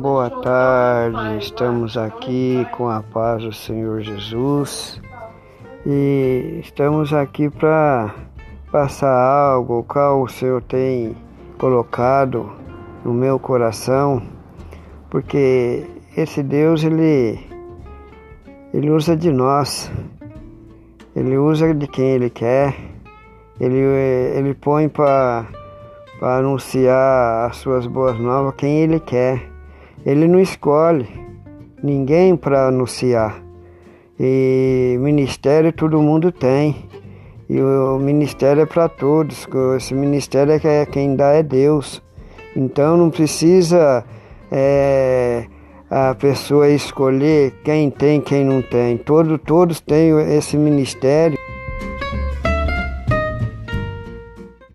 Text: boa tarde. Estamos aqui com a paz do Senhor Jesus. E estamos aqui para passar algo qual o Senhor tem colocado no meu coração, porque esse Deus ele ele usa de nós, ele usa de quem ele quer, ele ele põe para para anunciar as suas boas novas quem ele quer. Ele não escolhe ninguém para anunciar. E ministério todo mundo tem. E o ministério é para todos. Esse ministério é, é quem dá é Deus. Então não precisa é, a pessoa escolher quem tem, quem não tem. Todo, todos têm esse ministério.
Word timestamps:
boa 0.00 0.30
tarde. 0.42 1.38
Estamos 1.38 1.96
aqui 1.96 2.66
com 2.72 2.88
a 2.88 3.02
paz 3.02 3.42
do 3.42 3.52
Senhor 3.52 4.00
Jesus. 4.00 5.00
E 5.86 6.60
estamos 6.60 7.12
aqui 7.12 7.48
para 7.48 8.14
passar 8.72 9.12
algo 9.12 9.84
qual 9.84 10.22
o 10.22 10.28
Senhor 10.28 10.62
tem 10.62 11.16
colocado 11.58 12.50
no 13.04 13.14
meu 13.14 13.38
coração, 13.38 14.22
porque 15.08 15.86
esse 16.16 16.42
Deus 16.42 16.82
ele 16.84 17.38
ele 18.74 18.90
usa 18.90 19.16
de 19.16 19.30
nós, 19.30 19.90
ele 21.14 21.36
usa 21.36 21.72
de 21.74 21.86
quem 21.86 22.10
ele 22.10 22.30
quer, 22.30 22.76
ele 23.58 23.78
ele 23.78 24.54
põe 24.54 24.88
para 24.88 25.46
para 26.20 26.36
anunciar 26.36 27.48
as 27.48 27.56
suas 27.56 27.86
boas 27.86 28.20
novas 28.20 28.52
quem 28.54 28.82
ele 28.82 29.00
quer. 29.00 29.50
Ele 30.04 30.28
não 30.28 30.38
escolhe 30.38 31.08
ninguém 31.82 32.36
para 32.36 32.68
anunciar. 32.68 33.42
E 34.18 34.98
ministério 35.00 35.72
todo 35.72 36.00
mundo 36.02 36.30
tem. 36.30 36.76
E 37.48 37.58
o 37.58 37.98
ministério 37.98 38.62
é 38.62 38.66
para 38.66 38.86
todos. 38.86 39.48
Esse 39.78 39.94
ministério 39.94 40.52
é, 40.52 40.82
é 40.82 40.84
quem 40.84 41.16
dá 41.16 41.32
é 41.32 41.42
Deus. 41.42 42.02
Então 42.54 42.98
não 42.98 43.08
precisa 43.08 44.04
é, 44.52 45.46
a 45.90 46.14
pessoa 46.14 46.68
escolher 46.68 47.54
quem 47.64 47.88
tem, 47.88 48.20
quem 48.20 48.44
não 48.44 48.60
tem. 48.60 48.98
Todo, 48.98 49.38
todos 49.38 49.80
têm 49.80 50.10
esse 50.36 50.58
ministério. 50.58 51.38